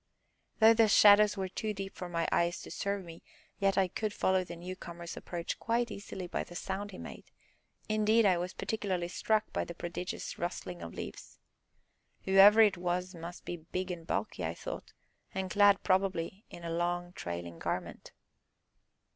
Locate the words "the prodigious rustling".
9.63-10.81